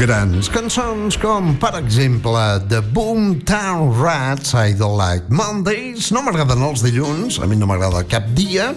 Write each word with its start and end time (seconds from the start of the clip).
grans. 0.00 0.48
Cançons 0.48 1.16
com, 1.20 1.50
per 1.60 1.74
exemple, 1.76 2.40
The 2.70 2.80
Boomtown 2.94 3.90
Rats, 4.00 4.54
I 4.54 4.72
Don't 4.78 4.96
Like 4.96 5.28
Mondays, 5.28 6.08
no 6.14 6.22
m'agraden 6.24 6.62
els 6.64 6.80
dilluns, 6.84 7.36
a 7.40 7.48
mi 7.48 7.58
no 7.58 7.68
m'agrada 7.68 8.00
cap 8.08 8.30
dia, 8.36 8.70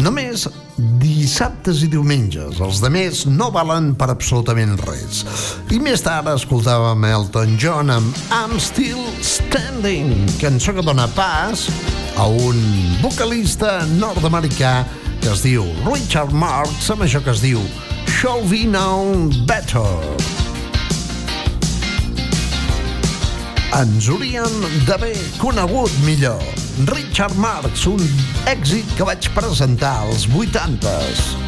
només 0.00 0.46
dissabtes 0.98 1.84
i 1.86 1.90
diumenges. 1.92 2.58
Els 2.58 2.82
de 2.82 2.90
més 2.90 3.22
no 3.30 3.52
valen 3.54 3.92
per 3.98 4.10
absolutament 4.10 4.74
res. 4.88 5.22
I 5.70 5.78
més 5.82 6.02
tard 6.02 6.32
escoltàvem 6.34 7.06
Elton 7.12 7.54
John 7.62 7.94
amb 7.94 8.20
I'm 8.34 8.58
Still 8.58 9.06
Standing, 9.22 10.26
cançó 10.42 10.74
que 10.74 10.86
dona 10.86 11.06
pas 11.14 11.68
a 12.18 12.26
un 12.26 12.58
vocalista 13.04 13.78
nord-americà 14.00 14.80
que 15.22 15.30
es 15.30 15.46
diu 15.46 15.68
Richard 15.86 16.34
Marx, 16.34 16.90
amb 16.90 17.06
això 17.06 17.22
que 17.22 17.34
es 17.36 17.44
diu 17.44 17.62
Shall 18.18 18.42
We 18.50 18.66
Know 18.66 19.30
Better. 19.46 20.15
ens 23.76 24.06
haurien 24.08 24.54
d'haver 24.86 25.16
conegut 25.36 25.92
millor. 26.06 26.40
Richard 26.88 27.36
Marx, 27.36 27.84
un 27.90 28.00
èxit 28.48 28.96
que 28.96 29.04
vaig 29.04 29.28
presentar 29.36 29.98
als 30.06 30.24
80s. 30.32 31.45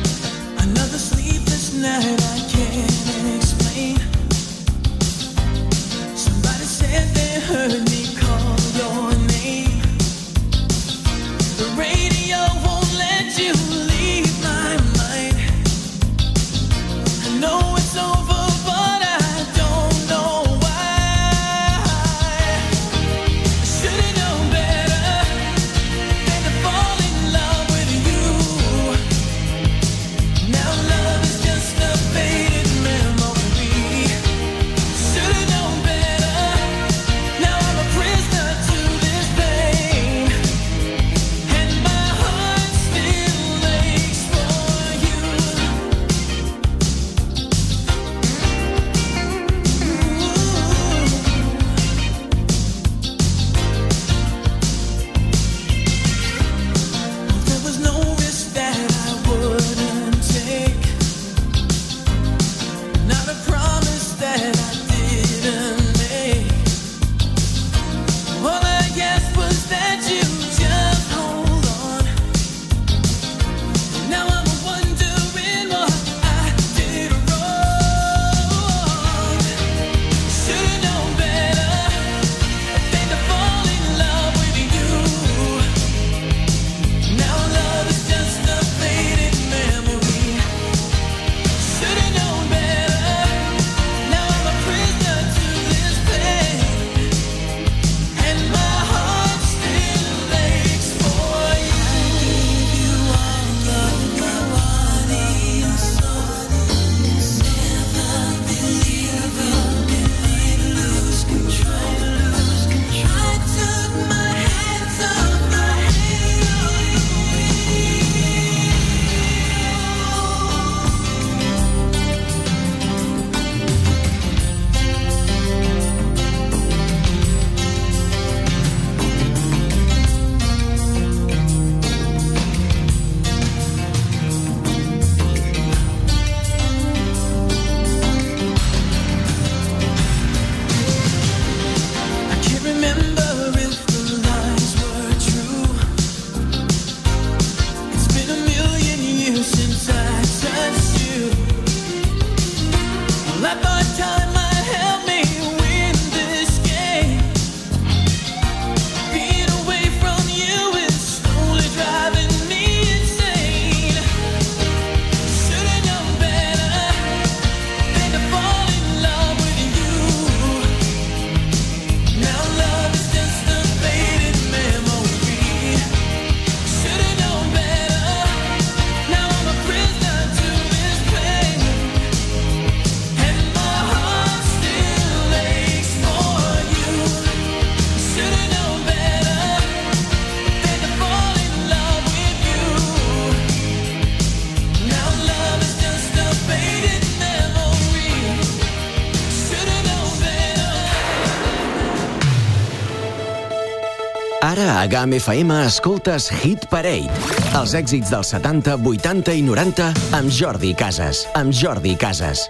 GAM 204.88 205.12
FM 205.12 205.52
escoltes 205.66 206.30
Hit 206.32 206.64
Parade. 206.72 207.12
Els 207.58 207.74
èxits 207.76 208.08
dels 208.08 208.30
70, 208.32 208.78
80 208.80 209.34
i 209.36 209.42
90 209.44 209.88
amb 210.16 210.32
Jordi 210.32 210.72
Casas. 210.72 211.26
Amb 211.36 211.52
Jordi 211.52 211.92
Casas. 212.00 212.48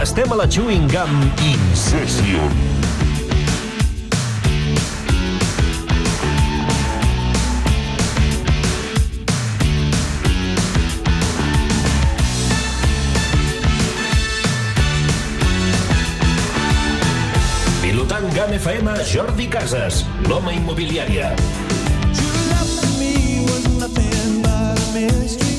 Estem 0.00 0.32
a 0.32 0.40
la 0.40 0.48
Chewing 0.48 0.88
Gum 0.88 1.24
Incession. 1.44 2.69
Pilotant 2.69 2.69
FM, 18.60 18.90
Jordi 19.08 19.48
Casas, 19.48 20.04
l'home 20.28 20.52
immobiliària. 20.52 21.30
Love 22.50 22.72
to 22.80 22.88
me 22.98 23.40
was 23.46 23.64
nothing 23.78 24.42
but 24.42 24.78
a 24.78 25.18
mystery. 25.18 25.49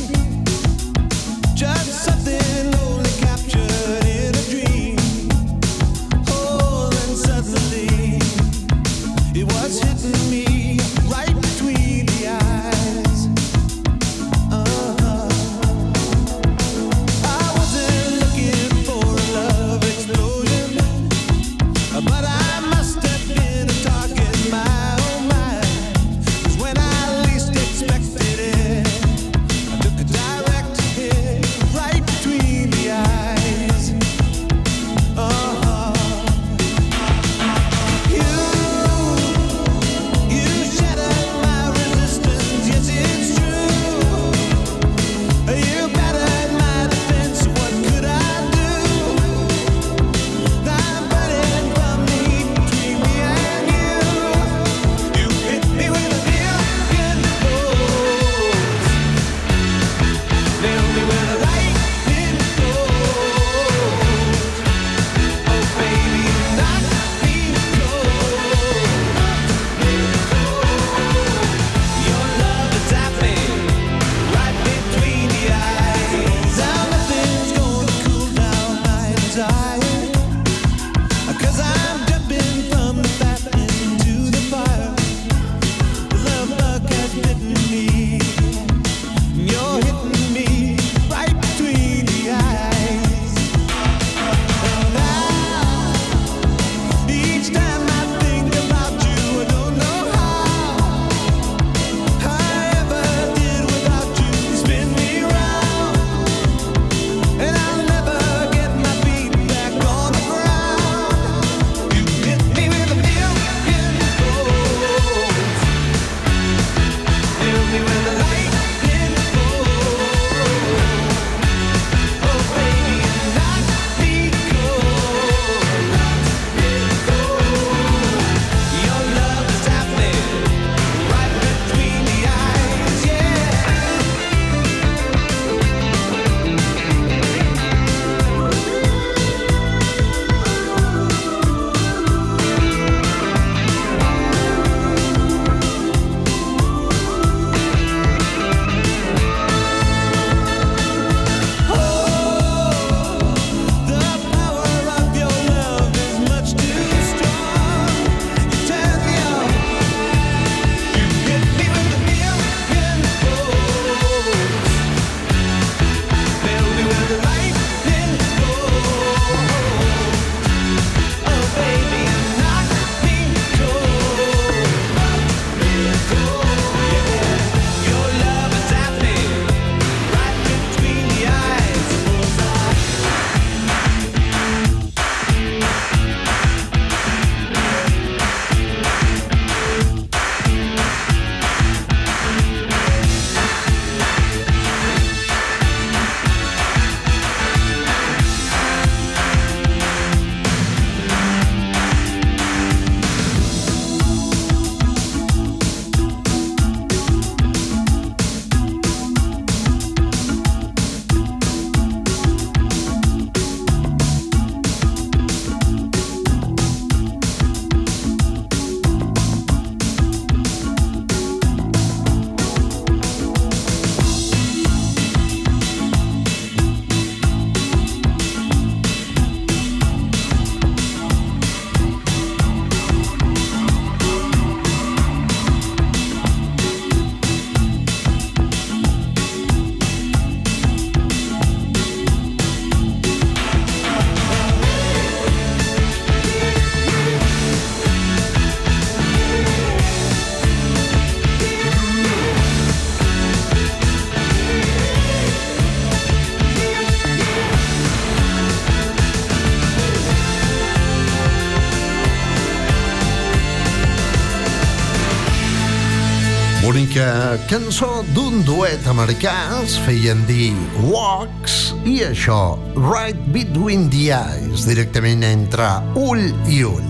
cançó 267.49 268.01
d'un 268.15 268.41
duet 268.45 268.85
americà, 268.89 269.33
es 269.61 269.77
feien 269.85 270.21
dir 270.27 270.51
Walks, 270.85 271.73
i 271.87 272.01
això, 272.07 272.55
Right 272.77 273.19
Between 273.33 273.89
the 273.91 274.09
Eyes, 274.15 274.65
directament 274.69 275.25
entre 275.27 275.67
ull 275.99 276.29
i 276.51 276.61
ull. 276.67 276.87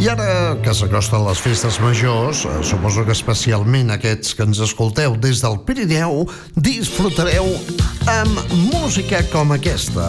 I 0.00 0.08
ara 0.08 0.56
que 0.64 0.72
s'acosten 0.72 1.26
les 1.26 1.42
festes 1.44 1.76
majors, 1.84 2.46
eh, 2.48 2.54
suposo 2.64 3.04
que 3.04 3.12
especialment 3.12 3.92
aquests 3.92 4.32
que 4.32 4.46
ens 4.48 4.62
escolteu 4.64 5.18
des 5.20 5.42
del 5.44 5.58
Pirineu, 5.66 6.24
disfrutareu 6.56 7.50
amb 8.08 8.56
música 8.72 9.20
com 9.28 9.52
aquesta. 9.52 10.08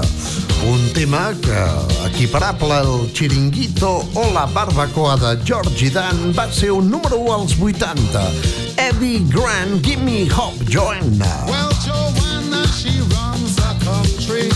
Un 0.72 0.88
tema 0.96 1.34
que, 1.43 1.62
equiparable 2.08 2.79
al 2.79 3.10
Chiringuito 3.12 3.98
o 4.15 4.27
la 4.31 4.46
Barbacoa 4.46 5.17
de 5.20 5.38
Georgie 5.43 5.91
Dan, 5.91 6.31
va 6.38 6.48
ser 6.51 6.72
un 6.72 6.89
número 6.89 7.20
1 7.20 7.34
als 7.41 7.60
80 7.60 8.61
Eddie 8.78 9.24
Grant, 9.30 9.82
give 9.84 10.01
me 10.01 10.25
hope, 10.25 10.58
now. 11.18 11.46
Well, 11.48 11.72
Joanna, 11.86 12.68
she 12.68 13.00
runs 13.16 13.56
the 13.56 13.74
country. 13.84 14.50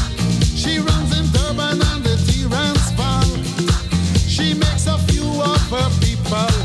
She 0.56 0.80
runs 0.80 1.18
in 1.18 1.26
Durban 1.32 1.82
and 1.82 2.04
the 2.04 2.16
Tyrant's 2.28 2.92
Fall. 2.98 3.26
She 4.28 4.54
makes 4.54 4.88
a 4.88 4.98
few 5.10 5.28
of 5.42 5.62
her 5.70 5.90
people 6.02 6.65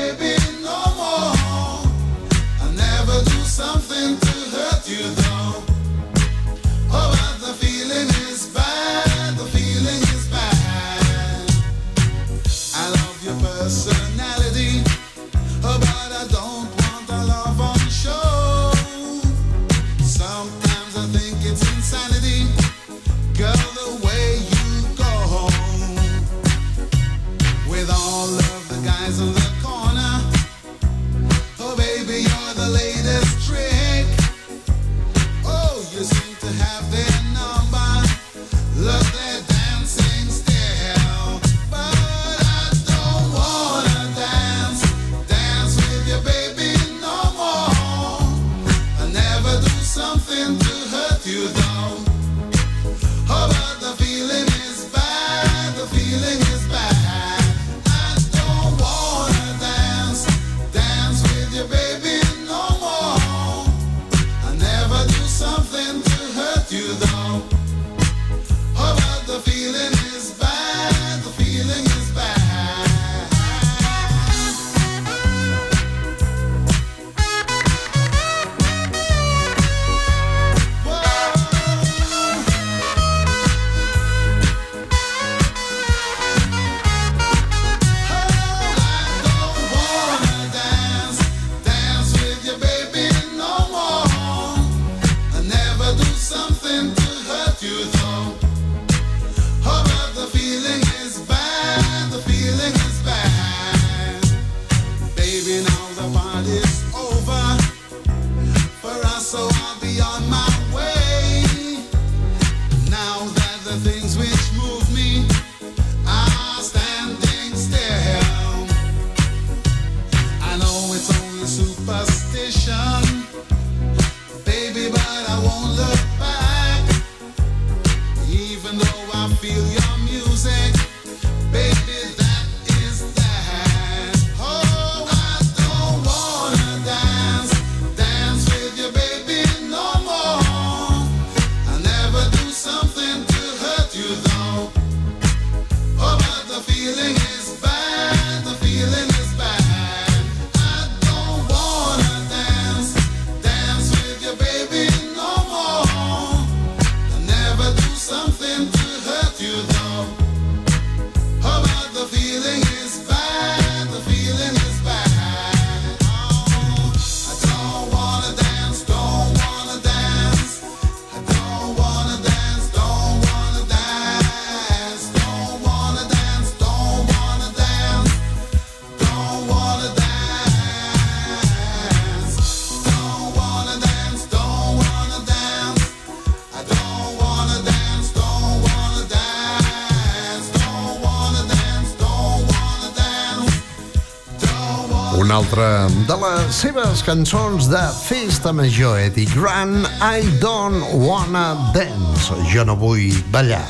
les 196.51 196.57
seves 196.65 196.99
cançons 197.07 197.67
de 197.71 197.79
festa 197.95 198.51
major 198.51 198.97
Eddie 198.99 199.29
Grant 199.31 199.85
I 200.03 200.19
don't 200.41 200.83
wanna 200.99 201.55
dance 201.71 202.35
jo 202.51 202.65
no 202.67 202.75
vull 202.75 203.13
ballar 203.31 203.63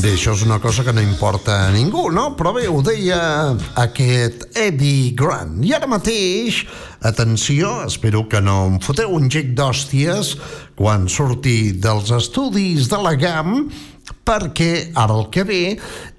Bé, 0.00 0.14
això 0.14 0.32
és 0.32 0.46
una 0.46 0.56
cosa 0.62 0.80
que 0.86 0.94
no 0.96 1.04
importa 1.04 1.58
a 1.66 1.74
ningú, 1.74 2.06
no? 2.12 2.30
Però 2.38 2.54
bé, 2.56 2.64
ho 2.72 2.80
deia 2.84 3.18
aquest 3.80 4.46
Eddie 4.56 5.12
Grant. 5.16 5.60
I 5.64 5.72
ara 5.76 5.88
mateix, 5.88 6.62
atenció, 7.00 7.82
espero 7.84 8.26
que 8.28 8.40
no 8.44 8.58
em 8.70 8.80
foteu 8.84 9.12
un 9.16 9.28
gec 9.32 9.52
d'hòsties 9.56 10.34
quan 10.76 11.08
surti 11.12 11.74
dels 11.80 12.12
estudis 12.16 12.88
de 12.92 13.00
la 13.00 13.16
GAM, 13.20 13.70
perquè 14.24 14.90
ara 14.96 15.16
el 15.16 15.28
que 15.32 15.44
ve 15.48 15.62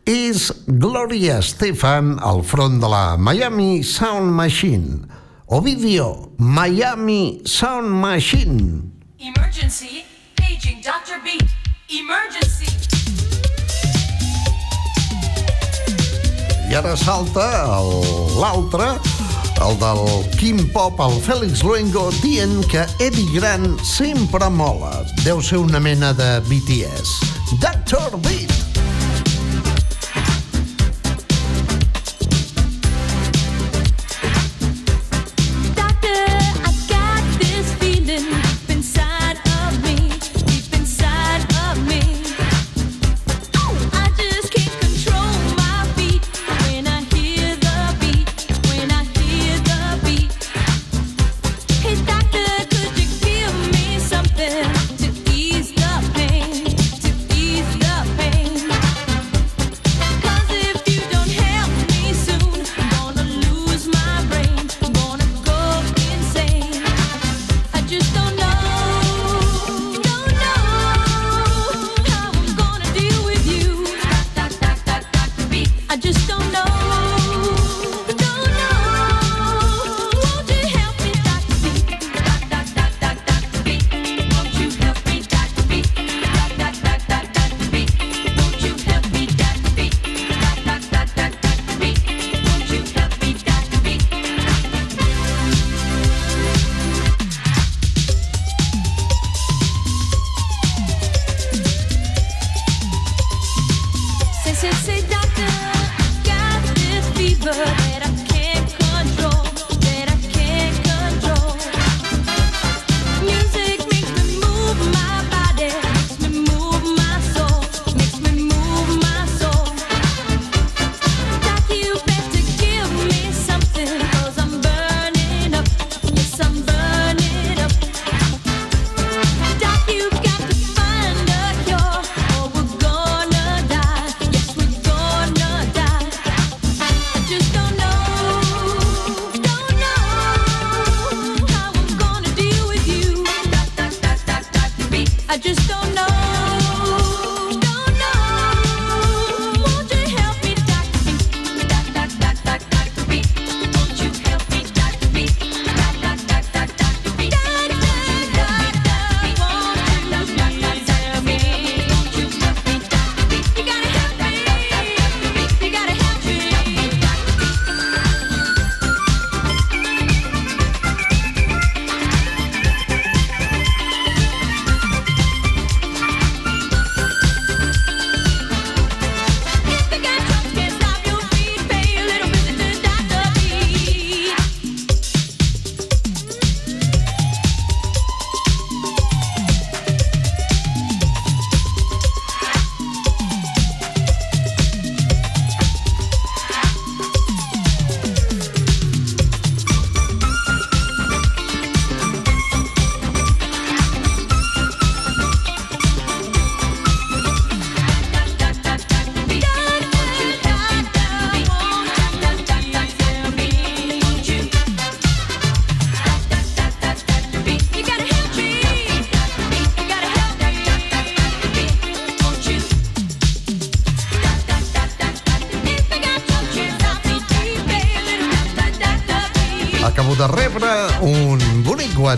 és 0.10 0.50
Gloria 0.66 1.38
Estefan 1.42 2.18
al 2.22 2.42
front 2.46 2.82
de 2.82 2.90
la 2.90 3.06
Miami 3.18 3.86
Sound 3.86 4.34
Machine. 4.34 5.17
Ovidio, 5.50 6.34
Miami 6.40 7.40
Sound 7.46 7.88
Machine. 7.90 8.92
Emergency, 9.18 10.04
paging 10.36 10.82
Dr. 10.84 11.24
Beat. 11.24 11.48
Emergency. 11.88 12.68
I 16.70 16.76
ara 16.76 16.98
salta 16.98 17.80
l'altre, 18.36 19.00
el 19.64 19.80
del 19.80 20.04
Kim 20.36 20.68
Pop, 20.74 21.00
el 21.00 21.16
Félix 21.24 21.64
Luengo, 21.64 22.12
dient 22.20 22.68
que 22.68 22.84
Eddie 23.00 23.32
Grant 23.32 23.80
sempre 23.88 24.50
mola. 24.52 25.06
Deu 25.24 25.40
ser 25.40 25.64
una 25.64 25.80
mena 25.80 26.12
de 26.12 26.42
BTS. 26.52 27.24
Dr. 27.64 28.20
Beat. 28.20 28.67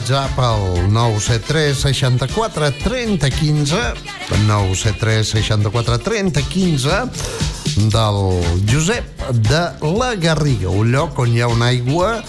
WhatsApp 0.09 0.39
al 0.39 0.91
973 0.91 1.77
64 1.77 2.71
30 2.71 3.29
15 3.29 3.75
973 4.47 5.27
64 5.27 5.99
30 5.99 6.41
15 6.41 6.89
del 7.93 8.41
Josep 8.65 9.05
de 9.29 9.61
la 9.99 10.15
Garriga, 10.15 10.69
un 10.69 10.89
lloc 10.91 11.19
on 11.19 11.35
hi 11.35 11.43
ha 11.43 11.47
una 11.47 11.69
aigua, 11.69 12.23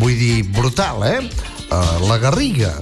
vull 0.00 0.16
dir, 0.16 0.46
brutal, 0.56 1.04
eh? 1.04 1.20
Uh, 1.68 2.08
la 2.08 2.16
Garriga. 2.22 2.72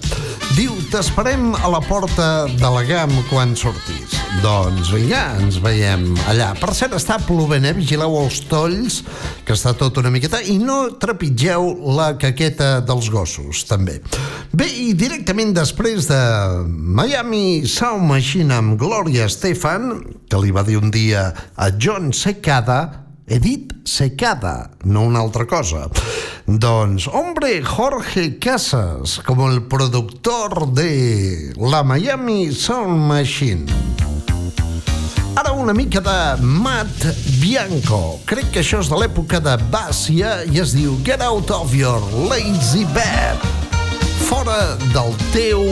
Diu, 0.54 0.70
t'esperem 0.92 1.50
a 1.58 1.66
la 1.72 1.80
porta 1.82 2.46
de 2.46 2.70
la 2.70 2.84
GAM 2.86 3.10
quan 3.26 3.56
sortis. 3.58 4.14
Doncs 4.44 4.92
vinga, 4.94 5.24
ens 5.42 5.58
veiem 5.62 6.12
allà. 6.30 6.52
Per 6.60 6.70
cert, 6.78 6.94
està 6.94 7.18
plovent, 7.26 7.66
eh? 7.66 7.74
Vigileu 7.74 8.14
els 8.20 8.38
tolls, 8.46 9.00
que 9.42 9.58
està 9.58 9.74
tot 9.74 9.98
una 9.98 10.14
miqueta, 10.14 10.38
i 10.46 10.60
no 10.62 10.94
trepitgeu 11.02 11.72
la 11.98 12.12
caqueta 12.22 12.76
dels 12.86 13.10
gossos, 13.10 13.66
també. 13.66 13.98
Bé, 14.54 14.68
i 14.70 14.92
directament 14.94 15.50
després 15.50 16.04
de 16.06 16.16
Miami 16.70 17.64
Sound 17.66 18.04
Machine 18.06 18.54
amb 18.54 18.76
Gloria 18.78 19.24
Estefan, 19.26 19.88
que 20.30 20.38
li 20.38 20.52
va 20.54 20.62
dir 20.62 20.76
un 20.78 20.92
dia 20.94 21.24
a 21.58 21.66
John 21.74 22.12
Secada, 22.14 22.76
he 23.26 23.40
dit 23.42 23.72
secada, 23.82 24.70
no 24.84 25.02
una 25.08 25.24
altra 25.24 25.48
cosa. 25.50 25.88
Doncs, 26.46 27.08
hombre, 27.10 27.64
Jorge 27.66 28.38
Casas, 28.38 29.16
como 29.26 29.50
el 29.50 29.64
productor 29.66 30.70
de 30.70 31.50
la 31.58 31.82
Miami 31.82 32.52
Sound 32.52 33.08
Machine. 33.08 33.66
Ara 35.34 35.50
una 35.50 35.74
mica 35.74 35.98
de 35.98 36.46
Matt 36.46 37.10
Bianco. 37.42 38.20
Crec 38.30 38.54
que 38.54 38.62
això 38.62 38.84
és 38.86 38.92
de 38.92 39.02
l'època 39.02 39.42
de 39.42 39.58
Bàcia 39.74 40.44
i 40.46 40.62
es 40.62 40.78
diu 40.78 40.94
Get 41.02 41.26
out 41.26 41.50
of 41.50 41.74
your 41.74 41.98
lazy 42.30 42.86
bed. 42.94 43.63
Fora 44.28 44.76
del 44.92 45.14
teu 45.32 45.62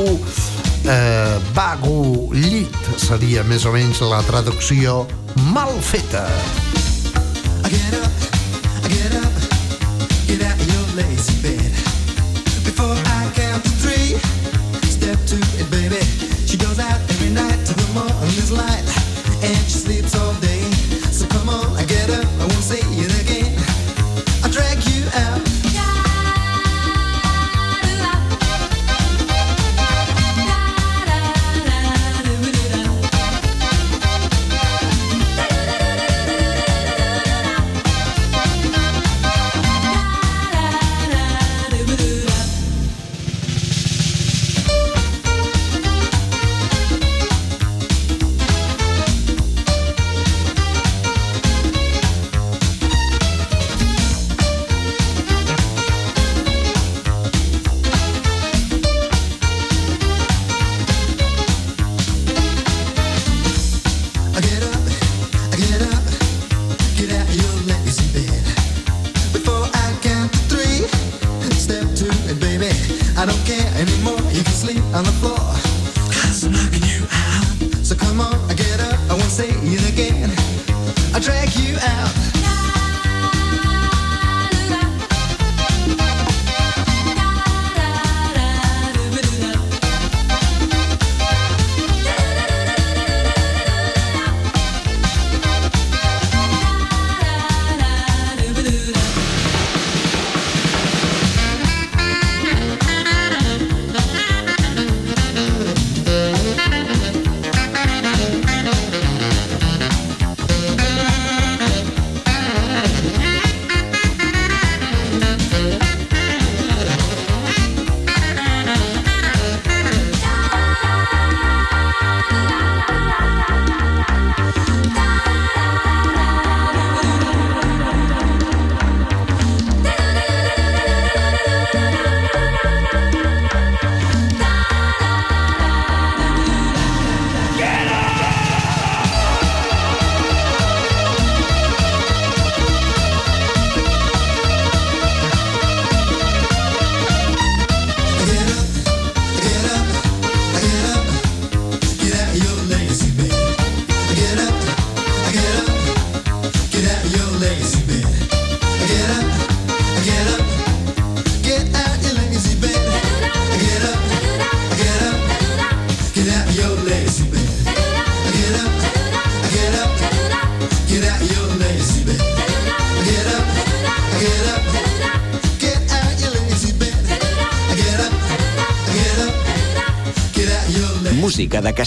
eh, 0.84 1.38
vago 1.54 2.30
llit 2.34 2.76
seria 3.00 3.44
més 3.44 3.64
o 3.66 3.72
menys 3.74 4.00
la 4.04 4.20
traducció 4.26 5.06
mal 5.54 5.72
feta. 5.80 6.26
Get 7.68 7.96
up, 8.00 8.26
get 8.88 9.16
up, 9.20 9.34
get 10.28 10.42
out 10.44 10.60
lazy. 10.96 11.58
Before 12.64 12.94
I 12.94 13.30
count 13.34 13.64
to 13.64 14.88
step 14.88 15.18
to 15.32 15.36
it, 15.60 15.70
baby. 15.70 16.02
She 16.46 16.56
goes 16.56 16.78
out 16.78 17.00
every 17.10 17.30
night 17.30 17.62
light, 18.52 18.84
and 19.42 19.56
she 19.64 19.78
sleeps 19.78 20.14
all 20.14 20.34
day. 20.34 20.60
So 21.10 21.26
come 21.28 21.48
on, 21.48 21.76
I 21.76 21.84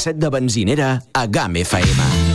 Casset 0.05 0.21
de 0.21 0.29
benzinera 0.29 1.01
a 1.17 1.25
GAM 1.25 1.55
FM. 1.65 2.34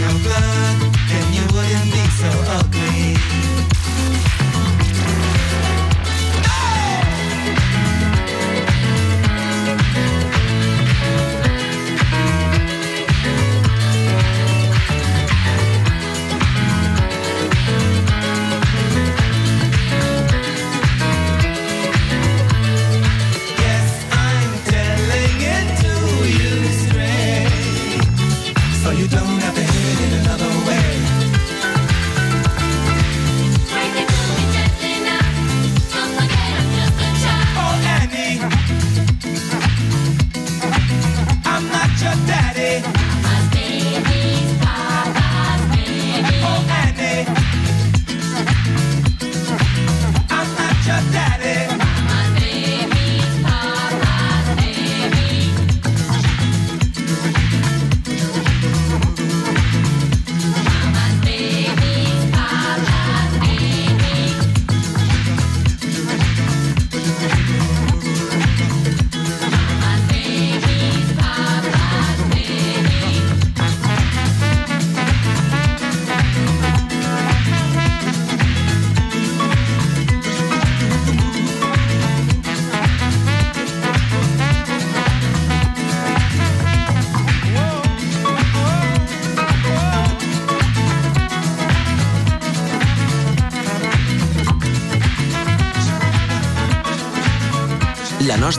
Your 0.00 0.18
blood, 0.20 0.89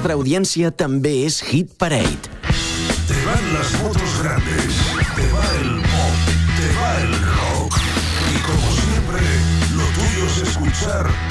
nostra 0.02 0.16
audiència 0.18 0.70
també 0.74 1.12
és 1.28 1.36
Hit 1.46 1.76
Parade. 1.78 2.32
Te 3.06 3.18
van 3.22 3.44
las 3.54 3.70
motos 3.84 4.16
grandes, 4.24 4.80
te 5.14 5.28
va 5.30 5.44
el 5.60 5.76
pop, 5.92 6.32
te 6.58 6.70
va 6.80 6.90
el 7.04 7.14
rock. 7.28 7.78
Y 8.34 8.42
como 8.50 8.72
siempre, 8.82 9.22
lo 9.78 9.86
tuyo 9.94 10.26
es 10.26 10.38
escuchar 10.48 11.31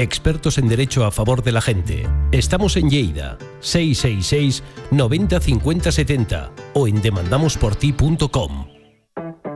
Expertos 0.00 0.56
en 0.56 0.66
derecho 0.66 1.04
a 1.04 1.10
favor 1.10 1.42
de 1.42 1.52
la 1.52 1.60
gente. 1.60 2.08
Estamos 2.32 2.78
en 2.78 2.88
Lleida, 2.88 3.36
666 3.60 4.62
90 4.90 5.38
50 5.38 5.92
70 5.92 6.52
o 6.72 6.88
en 6.88 7.02
demandamosporti.com. 7.02 8.66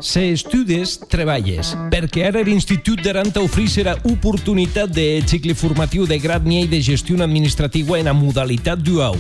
Se 0.01 0.33
estudes, 0.33 1.01
treballes, 1.09 1.73
perquè 1.89 2.27
ara 2.29 2.43
l'Institut 2.45 3.01
d'Aran 3.01 3.33
t'oferirà 3.33 3.95
oportunitat 4.05 4.93
de 4.93 5.23
cicle 5.25 5.57
formatiu 5.57 6.05
de 6.05 6.21
grad 6.21 6.45
NIE 6.45 6.69
de 6.69 6.83
gestió 6.83 7.17
administrativa 7.25 7.97
en 7.99 8.13
la 8.13 8.13
modalitat 8.13 8.85
dual. 8.85 9.17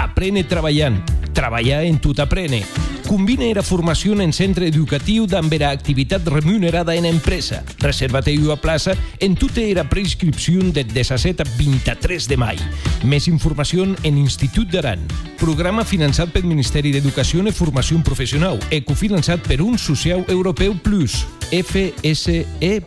Aprene 0.00 0.44
treballant, 0.48 0.96
treballar 1.36 1.82
en 1.84 1.98
tot 2.00 2.22
aprene. 2.24 2.62
Combina 3.04 3.50
la 3.52 3.62
formació 3.62 4.14
en 4.22 4.32
centre 4.32 4.64
educatiu 4.70 5.26
amb 5.36 5.52
la 5.60 5.72
activitat 5.74 6.24
remunerada 6.30 6.94
en 6.96 7.04
empresa. 7.04 7.60
Reserva-te 7.82 8.32
una 8.38 8.56
plaça 8.56 8.94
en 9.20 9.34
tota 9.36 9.60
la 9.76 9.84
prescripció 9.90 10.62
del 10.72 10.88
17 10.88 11.42
a 11.42 11.48
23 11.58 12.28
de 12.28 12.36
mai. 12.40 12.56
Més 13.04 13.28
informació 13.28 13.84
en 13.84 14.16
Institut 14.16 14.70
d'Aran. 14.72 15.04
Programa 15.36 15.84
finançat 15.84 16.32
pel 16.32 16.48
Ministeri 16.48 16.94
d'Educació 16.96 17.44
i 17.44 17.52
Formació 17.52 18.00
Professional, 18.00 18.56
ecofinançat 18.70 19.44
per 19.44 19.60
un 19.60 19.76
social 19.76 20.24
europeu 20.28 20.78
plus, 20.80 21.26
FSE 21.50 22.80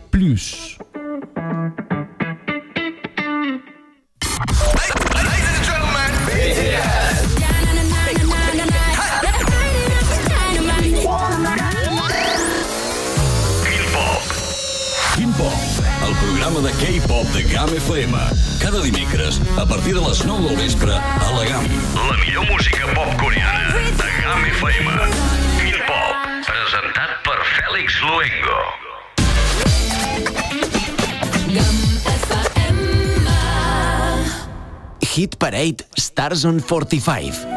GAM 17.63 17.75
FM. 17.77 18.17
Cada 18.59 18.81
dimecres, 18.81 19.39
a 19.57 19.65
partir 19.65 19.93
de 19.95 20.01
les 20.01 20.25
9 20.25 20.49
del 20.49 20.57
vespre, 20.57 20.91
a 20.91 21.31
la 21.31 21.45
GAM. 21.47 21.63
La 22.09 22.17
millor 22.17 22.45
música 22.51 22.85
pop 22.93 23.07
coreana 23.15 23.73
de 23.73 24.09
GAM 24.19 24.45
FM. 24.51 24.91
Quin 25.61 25.79
pop? 25.87 26.13
Presentat 26.43 27.15
per 27.23 27.39
Fèlix 27.53 28.01
Luengo. 28.03 28.59
Hit 35.15 35.39
Parade 35.39 35.87
Stars 35.95 36.43
on 36.43 36.59
45. 36.59 37.52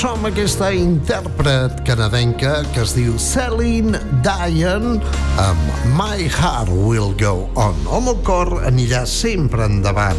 Cançó 0.00 0.16
amb 0.16 0.30
aquesta 0.30 0.70
intèrpret 0.72 1.82
canadenca 1.84 2.62
que 2.72 2.80
es 2.80 2.94
diu 2.96 3.18
Celine 3.20 3.98
Dion 4.24 4.94
amb 5.42 5.82
My 5.92 6.24
Heart 6.24 6.72
Will 6.72 7.12
Go 7.20 7.50
On. 7.60 7.76
El 7.84 8.06
meu 8.06 8.16
cor 8.24 8.62
anirà 8.64 9.02
sempre 9.04 9.66
endavant. 9.68 10.16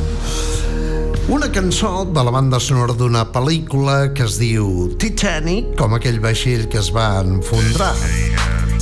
Una 1.33 1.49
cançó 1.49 2.05
de 2.05 2.21
la 2.21 2.35
banda 2.35 2.61
sonora 2.61 2.93
d'una 2.93 3.25
pel·lícula 3.33 4.11
que 4.13 4.27
es 4.29 4.37
diu 4.37 4.91
Titanic, 5.01 5.73
com 5.81 5.97
aquell 5.97 6.21
vaixell 6.21 6.69
que 6.69 6.77
es 6.77 6.93
va 6.93 7.15
enfondrar 7.25 7.95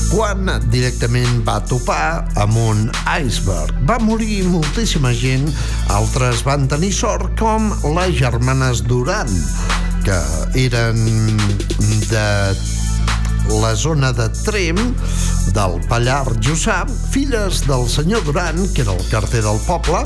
quan 0.09 0.49
directament 0.73 1.43
va 1.47 1.59
topar 1.69 2.25
amb 2.41 2.59
un 2.59 2.85
iceberg. 3.13 3.71
Va 3.87 4.01
morir 4.03 4.41
moltíssima 4.49 5.13
gent, 5.15 5.47
altres 5.95 6.43
van 6.43 6.67
tenir 6.67 6.91
sort, 6.97 7.35
com 7.39 7.69
les 7.95 8.17
germanes 8.17 8.81
Duran, 8.89 9.29
que 10.03 10.17
eren 10.65 10.97
de 12.09 12.55
la 13.61 13.75
zona 13.75 14.11
de 14.13 14.27
Trem, 14.43 14.77
del 15.53 15.79
Pallar 15.89 16.25
Jussà, 16.43 16.85
filles 17.11 17.63
del 17.67 17.87
senyor 17.89 18.23
Duran, 18.23 18.61
que 18.73 18.83
era 18.83 18.93
el 18.93 19.03
carter 19.09 19.41
del 19.43 19.59
poble, 19.65 20.03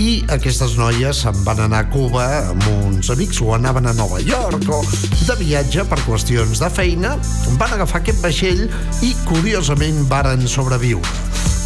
i 0.00 0.22
aquestes 0.32 0.76
noies 0.78 1.22
se'n 1.24 1.42
van 1.44 1.60
anar 1.66 1.84
a 1.84 1.90
Cuba 1.92 2.24
amb 2.54 2.68
uns 2.72 3.10
amics 3.12 3.42
o 3.44 3.52
anaven 3.56 3.90
a 3.90 3.94
Nova 3.98 4.20
York 4.24 4.68
o 4.70 4.80
de 4.86 5.38
viatge 5.42 5.84
per 5.90 6.00
qüestions 6.06 6.62
de 6.62 6.70
feina, 6.72 7.16
van 7.60 7.76
agafar 7.76 8.00
aquest 8.02 8.22
vaixell 8.24 8.66
i 9.04 9.14
curiosament 9.28 10.04
varen 10.08 10.46
sobreviure. 10.48 11.16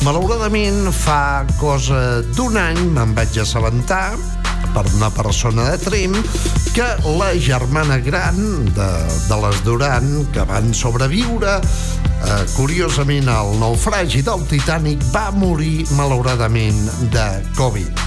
Malauradament, 0.03 0.89
fa 0.91 1.47
cosa 1.61 2.23
d'un 2.35 2.59
any 2.59 2.81
me'n 2.91 3.13
vaig 3.15 3.39
assabentar 3.45 4.17
per 4.75 4.85
una 4.95 5.11
persona 5.13 5.71
de 5.71 5.79
Trem 5.83 6.15
que 6.73 6.87
la 7.19 7.33
germana 7.39 7.99
gran 7.99 8.39
de, 8.73 8.89
de 9.29 9.41
les 9.45 9.61
Duran 9.67 10.09
que 10.33 10.45
van 10.49 10.73
sobreviure 10.75 11.59
eh, 11.59 12.43
curiosament 12.57 13.29
al 13.29 13.55
naufragi 13.61 14.23
del 14.25 14.47
Titanic 14.51 15.05
va 15.15 15.29
morir 15.37 15.85
malauradament 15.99 16.81
de 17.13 17.29
Covid. 17.59 18.03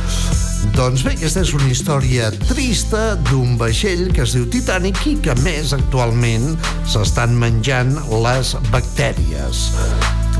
Doncs 0.75 1.05
bé, 1.05 1.13
aquesta 1.13 1.43
és 1.45 1.53
una 1.55 1.69
història 1.69 2.31
trista 2.49 3.13
d'un 3.29 3.55
vaixell 3.61 4.09
que 4.15 4.25
es 4.25 4.35
diu 4.35 4.49
Titanic 4.51 5.05
i 5.11 5.17
que 5.23 5.37
més 5.45 5.75
actualment 5.77 6.55
s'estan 6.89 7.37
menjant 7.39 7.95
les 8.25 8.55
bactèries. 8.73 9.67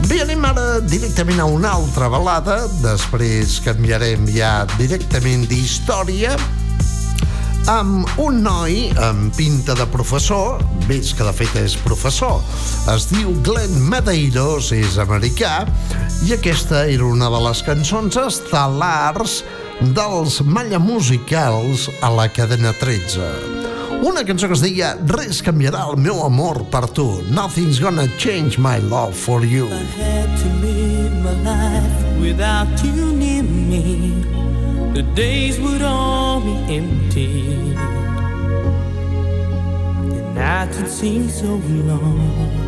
Bé, 0.04 0.20
anem 0.22 0.44
ara 0.46 0.82
directament 0.84 1.40
a 1.40 1.48
una 1.48 1.72
altra 1.80 2.10
balada, 2.12 2.60
després 2.84 3.58
canviarem 3.66 4.28
ja 4.36 4.66
directament 4.76 5.48
d'història 5.50 6.36
amb 7.72 8.06
un 8.22 8.44
noi 8.46 8.92
amb 9.02 9.34
pinta 9.34 9.74
de 9.74 9.88
professor, 9.90 10.62
veig 10.86 11.16
que 11.18 11.26
de 11.26 11.34
fet 11.34 11.56
és 11.64 11.74
professor, 11.82 12.38
es 12.94 13.08
diu 13.10 13.34
Glenn 13.48 13.80
Medeiros, 13.90 14.70
és 14.76 15.00
americà, 15.02 15.64
i 16.28 16.36
aquesta 16.38 16.86
era 16.86 17.10
una 17.10 17.32
de 17.34 17.42
les 17.48 17.66
cançons 17.66 18.22
estel·lars 18.22 19.40
dels 19.98 20.42
Malla 20.46 20.80
Musicals 20.80 21.90
a 22.06 22.14
la 22.14 22.30
cadena 22.30 22.76
13. 22.78 23.55
Una 24.04 24.24
cançó 24.26 24.48
que 24.48 24.54
es 24.54 24.62
deia 24.62 24.96
Res 25.08 25.42
canviarà 25.46 25.86
el 25.90 25.98
meu 25.98 26.24
amor 26.26 26.64
per 26.72 26.88
tu. 26.88 27.22
Nothing's 27.32 27.80
gonna 27.80 28.08
change 28.18 28.58
my 28.58 28.78
love 28.80 29.14
for 29.16 29.46
you. 29.46 29.68
had 29.98 30.30
to 30.42 30.50
live 30.66 31.14
my 31.24 31.36
life 31.44 32.20
without 32.20 32.84
you 32.84 33.14
near 33.14 33.44
me. 33.44 34.24
The 34.94 35.04
days 35.14 35.60
would 35.60 35.82
all 35.82 36.42
be 36.42 36.56
empty. 36.76 37.74
The 40.10 40.24
nights 40.34 40.78
would 40.80 40.90
seem 40.90 41.30
so 41.30 41.60
long. 41.90 42.66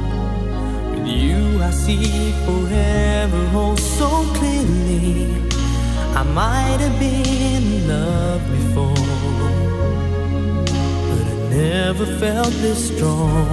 You, 1.06 1.64
I 1.64 1.72
see 1.72 2.34
forever 2.46 3.50
oh 3.54 3.76
so 3.76 4.10
clearly. 4.38 5.48
I 6.18 6.24
might 6.24 6.80
have 6.82 7.00
been 7.00 7.64
in 7.64 7.88
love 7.88 8.42
before, 8.52 8.98
I 8.98 9.17
never 11.58 12.06
felt 12.06 12.54
this 12.62 12.96
strong. 12.96 13.48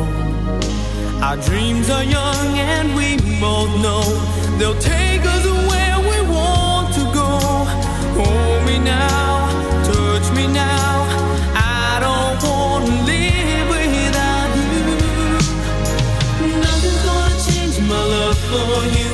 Our 1.23 1.39
dreams 1.39 1.89
are 1.89 2.05
young 2.05 2.59
and 2.59 2.95
we 2.95 3.17
both 3.41 3.71
know 3.81 4.05
they'll 4.59 4.79
take 4.79 5.23
us 5.25 5.45
where 5.71 5.99
we 6.11 6.19
want 6.35 6.93
to 6.99 7.05
go. 7.21 7.31
Hold 8.19 8.61
me 8.67 8.79
now, 8.79 9.49
touch 9.91 10.27
me 10.37 10.47
now. 10.47 11.07
I 11.57 11.99
don't 12.07 12.37
want 12.47 12.85
to 12.87 12.93
live 13.11 13.67
without 13.75 14.51
you. 14.75 14.85
Nothing's 16.61 17.03
gonna 17.09 17.47
change 17.49 17.77
my 17.89 18.03
love 18.15 18.39
for 18.51 18.99
you. 18.99 19.14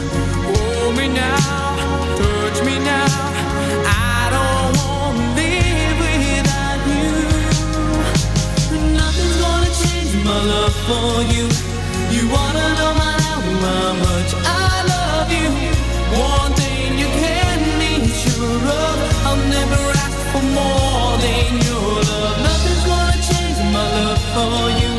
For 24.41 24.69
you. 24.79 24.91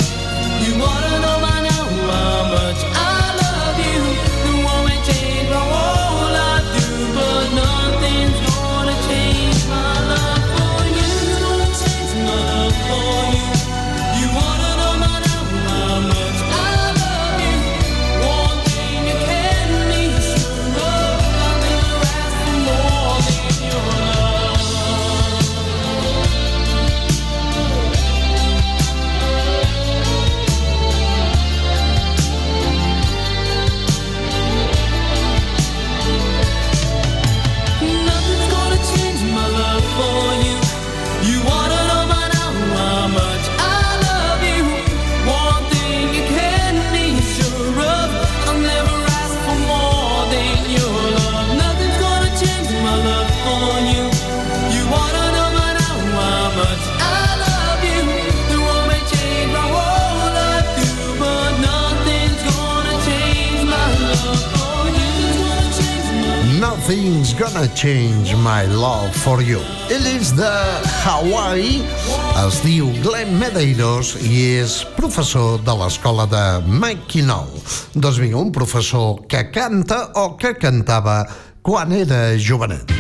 You 0.65 0.73
wanna 0.81 1.11
know 1.21 1.39
my 1.41 1.59
how 2.23 2.43
much 2.55 2.81
I 2.95 3.03
love 3.03 3.12
nothing's 8.03 8.57
gonna 8.57 8.95
change 9.07 9.67
my 9.69 10.09
life. 10.09 10.12
Change 67.83 68.37
My 68.37 68.63
Love 68.71 69.11
For 69.11 69.41
You. 69.43 69.59
Ell 69.91 70.05
és 70.07 70.29
de 70.39 70.51
Hawaii, 71.03 71.81
es 72.45 72.61
diu 72.63 72.93
Glenn 73.03 73.35
Medeiros 73.41 74.13
i 74.23 74.61
és 74.61 74.77
professor 74.95 75.57
de 75.67 75.75
l'escola 75.81 76.29
de 76.31 76.43
Mackinac. 76.63 77.51
Doncs 77.99 78.21
vinga, 78.23 78.39
un 78.39 78.55
professor 78.55 79.25
que 79.27 79.49
canta 79.51 79.99
o 80.23 80.37
que 80.39 80.55
cantava 80.63 81.25
quan 81.59 81.91
era 81.91 82.39
jovenet. 82.39 82.95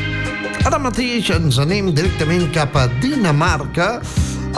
Ara 0.67 0.83
mateix 0.83 1.31
ens 1.31 1.63
anem 1.63 1.95
directament 1.95 2.51
cap 2.51 2.75
a 2.75 2.89
Dinamarca, 2.99 3.93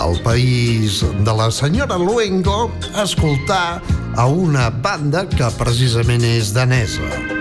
al 0.01 0.17
país 0.25 1.03
de 1.05 1.37
la 1.37 1.53
senyora 1.53 2.01
Luengo, 2.01 2.73
a 2.97 3.05
escoltar 3.05 3.83
a 4.17 4.25
una 4.25 4.71
banda 4.73 5.29
que 5.29 5.53
precisament 5.61 6.25
és 6.33 6.57
danesa 6.57 7.34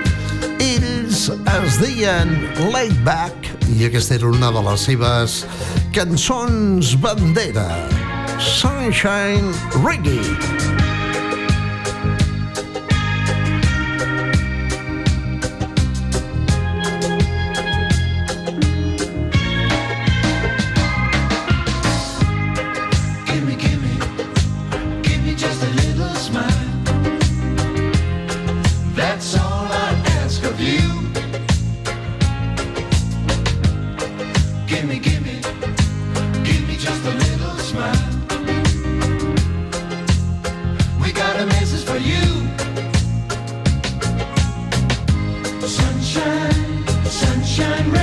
ells 1.29 1.43
es 1.55 1.77
deien 1.79 2.31
Laid 2.73 2.95
Back 3.05 3.47
i 3.77 3.85
aquesta 3.87 4.17
era 4.17 4.31
una 4.31 4.51
de 4.51 4.63
les 4.67 4.85
seves 4.89 5.39
cançons 5.95 6.95
bandera, 7.03 7.67
Sunshine 8.39 9.53
Reggae. 9.85 10.82
shine 47.53 47.91
red. 47.91 48.02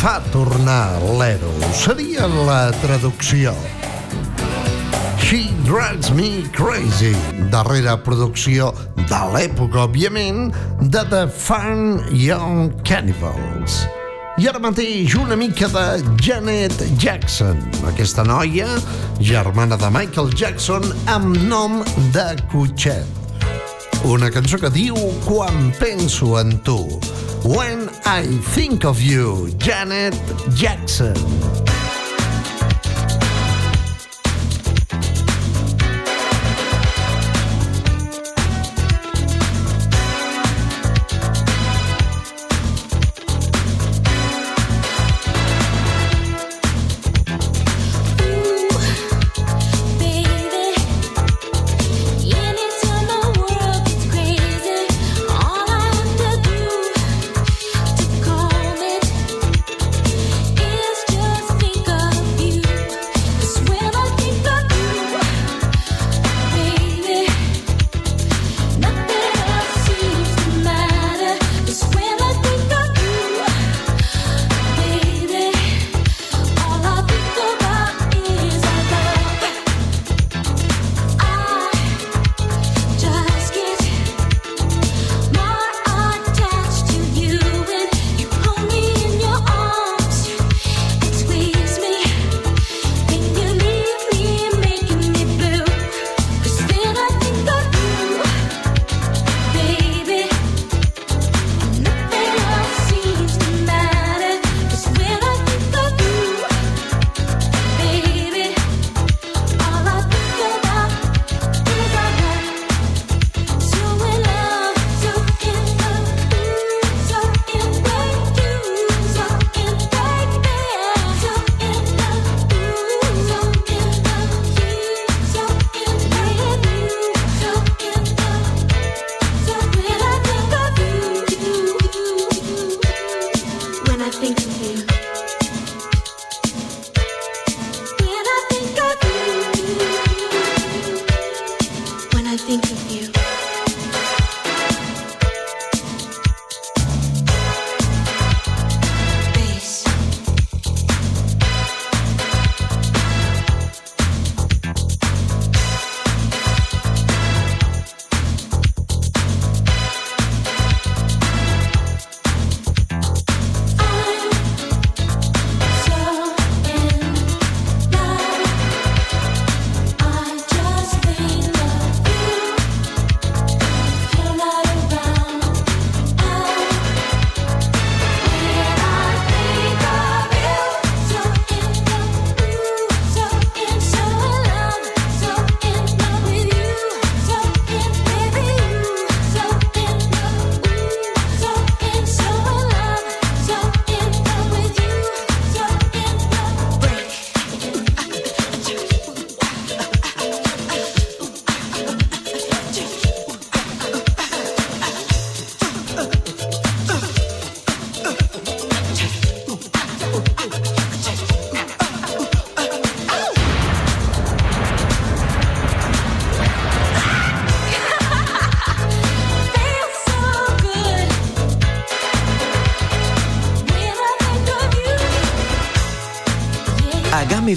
fa 0.00 0.16
tornar 0.32 0.96
l'ero. 1.18 1.50
Seria 1.76 2.24
la 2.46 2.70
traducció. 2.80 3.52
She 5.20 5.50
Drives 5.66 6.08
Me 6.16 6.40
Crazy, 6.56 7.12
darrera 7.52 7.98
producció 8.00 8.70
de 8.96 9.20
l'època, 9.34 9.84
òbviament, 9.84 10.54
de 10.80 11.04
The 11.12 11.26
Fun 11.28 12.00
Young 12.16 12.72
Cannibals. 12.88 13.82
I 14.40 14.48
ara 14.48 14.62
mateix 14.64 15.18
una 15.20 15.36
mica 15.36 15.68
de 15.68 15.84
Janet 16.24 16.80
Jackson, 16.96 17.60
aquesta 17.92 18.24
noia, 18.24 18.70
germana 19.20 19.76
de 19.76 19.92
Michael 19.92 20.32
Jackson, 20.32 20.86
amb 21.12 21.36
nom 21.44 21.82
de 22.16 22.30
Cotxet. 22.48 23.18
Una 24.08 24.32
cançó 24.32 24.56
que 24.56 24.72
diu 24.72 24.96
Quan 25.26 25.74
penso 25.76 26.38
en 26.40 26.56
tu, 26.64 26.86
When 27.44 27.88
I 28.12 28.26
Think 28.26 28.84
of 28.84 29.00
You, 29.00 29.52
Janet 29.58 30.20
Jackson. 30.56 31.69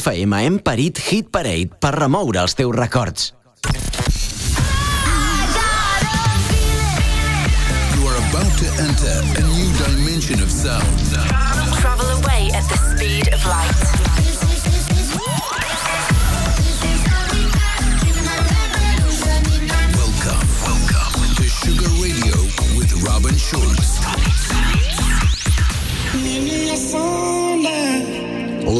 FM 0.04 0.34
hem 0.36 0.56
parit 0.60 1.00
Hit 1.00 1.30
Parade 1.32 1.78
per 1.80 1.94
remoure 1.96 2.42
els 2.42 2.58
teus 2.60 2.76
records. 2.76 3.30
You 7.96 8.10
are 8.12 8.20
about 8.28 8.54
to 8.60 8.68
enter 8.84 9.16
a 9.40 9.48
new 9.48 9.72
dimension 9.80 10.44
of 10.44 10.52
sound. 10.52 11.03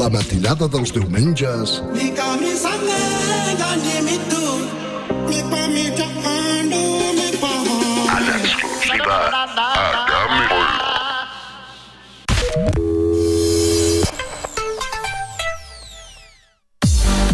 la 0.04 0.10
matinada 0.10 0.68
dels 0.68 0.92
diumenges. 0.92 1.80
Ni 1.96 2.12
camisa 2.12 2.72
negra 2.84 3.72
ni 3.84 3.96
mitú 4.08 4.48
ni 5.32 5.40
pa 5.48 5.64
mitja 5.72 6.08
ando 6.28 6.84
ni 7.20 7.30
pa 7.40 7.54
en 8.20 8.28
exclusiva 8.36 9.18
a 9.32 10.03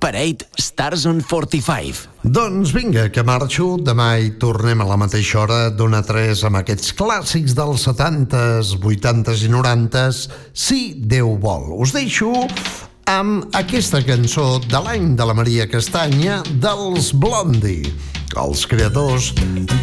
Parade 0.00 0.46
Stars 0.58 1.04
on 1.06 1.20
45. 1.20 2.08
Doncs 2.24 2.72
vinga, 2.72 3.10
que 3.12 3.22
marxo. 3.22 3.74
Demà 3.84 4.14
hi 4.16 4.32
tornem 4.40 4.80
a 4.80 4.86
la 4.88 4.96
mateixa 5.00 5.42
hora, 5.42 5.58
d'una 5.70 6.00
a 6.00 6.06
3, 6.08 6.44
amb 6.48 6.60
aquests 6.62 6.94
clàssics 6.96 7.54
dels 7.56 7.84
70s, 7.84 8.72
80s 8.80 9.44
i 9.44 9.50
90s, 9.52 10.22
si 10.56 10.80
Déu 10.96 11.36
vol. 11.42 11.74
Us 11.76 11.92
deixo 11.92 12.32
amb 13.10 13.56
aquesta 13.58 14.00
cançó 14.06 14.60
de 14.64 14.80
l'any 14.80 15.12
de 15.18 15.26
la 15.26 15.36
Maria 15.36 15.66
Castanya 15.68 16.40
dels 16.62 17.12
Blondie, 17.12 17.92
els 18.40 18.64
creadors 18.70 19.34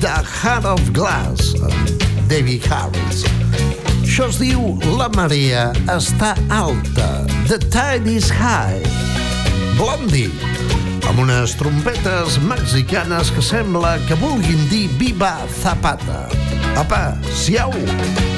de 0.01 0.15
Heart 0.41 0.71
of 0.73 0.89
Glass, 0.97 1.53
David 2.31 2.65
Harris. 2.71 3.25
Això 4.01 4.31
es 4.31 4.39
diu 4.41 4.77
La 4.97 5.11
marea 5.13 5.69
està 5.93 6.33
alta, 6.49 7.27
The 7.51 7.59
tide 7.69 8.09
is 8.09 8.31
high. 8.31 9.16
Blondie, 9.77 10.31
amb 11.05 11.21
unes 11.21 11.53
trompetes 11.59 12.39
mexicanes 12.41 13.29
que 13.33 13.43
sembla 13.45 13.97
que 14.09 14.17
vulguin 14.17 14.65
dir 14.71 14.87
Viva 14.97 15.35
Zapata. 15.61 16.25
Apa, 16.81 17.13
siau! 17.37 17.73
The 17.73 18.36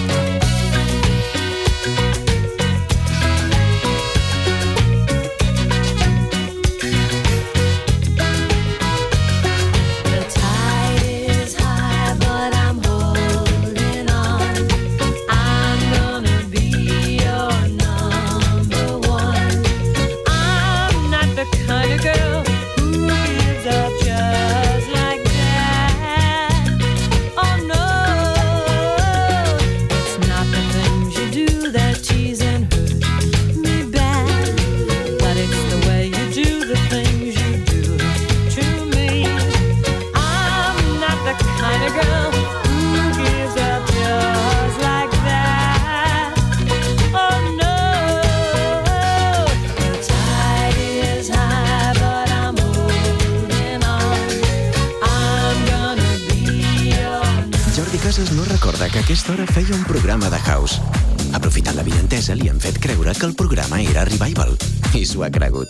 que 63.19 63.25
el 63.25 63.35
programa 63.35 63.81
era 63.81 64.05
Revival. 64.05 64.55
I 64.95 65.03
s'ho 65.05 65.23
ha 65.25 65.29
cregut. 65.29 65.67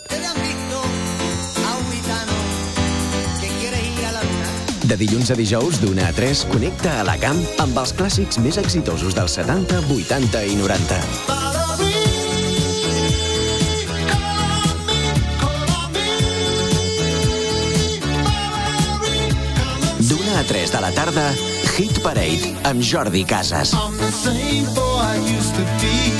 De 4.86 4.96
dilluns 4.98 5.30
a 5.30 5.36
dijous, 5.38 5.80
d'una 5.82 6.06
a 6.08 6.12
3, 6.14 6.44
connecta 6.50 7.00
a 7.00 7.04
la 7.06 7.16
camp 7.18 7.40
amb 7.62 7.78
els 7.82 7.92
clàssics 7.98 8.38
més 8.44 8.58
exitosos 8.62 9.14
dels 9.18 9.34
70, 9.38 9.82
80 9.96 10.44
i 10.46 10.54
90. 10.60 11.00
D'una 20.06 20.38
a 20.38 20.46
3 20.54 20.74
de 20.78 20.86
la 20.86 20.94
tarda, 20.94 21.30
Hit 21.74 21.98
Parade 22.06 22.54
amb 22.70 22.82
Jordi 22.82 23.24
Casas. 23.24 23.74
I'm 23.74 23.98
the 23.98 24.10
same 24.14 24.66
boy 24.74 25.02
I 25.02 25.18
used 25.34 25.54
to 25.58 25.66
be. 25.82 26.19